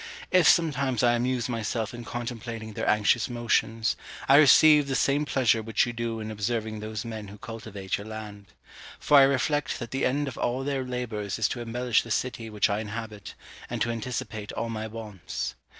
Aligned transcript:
If 0.31 0.49
sometimes 0.49 1.03
I 1.03 1.13
amuse 1.13 1.47
myself 1.47 1.93
in 1.93 2.03
contemplating 2.05 2.73
their 2.73 2.89
anxious 2.89 3.29
motions, 3.29 3.95
I 4.27 4.37
receive 4.37 4.87
the 4.87 4.95
same 4.95 5.25
pleasure 5.25 5.61
which 5.61 5.85
you 5.85 5.93
do 5.93 6.19
in 6.19 6.31
observing 6.31 6.79
those 6.79 7.05
men 7.05 7.27
who 7.27 7.37
cultivate 7.37 7.99
your 7.99 8.07
land; 8.07 8.47
for 8.97 9.17
I 9.19 9.23
reflect 9.25 9.77
that 9.77 9.91
the 9.91 10.07
end 10.07 10.27
of 10.27 10.39
all 10.39 10.63
their 10.63 10.83
labours 10.83 11.37
is 11.37 11.47
to 11.49 11.61
embellish 11.61 12.01
the 12.01 12.09
city 12.09 12.49
which 12.49 12.67
I 12.67 12.79
inhabit, 12.79 13.35
and 13.69 13.79
to 13.83 13.91
anticipate 13.91 14.51
all 14.53 14.69
my 14.69 14.87
wants. 14.87 15.53